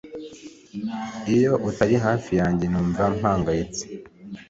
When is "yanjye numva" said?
2.41-3.03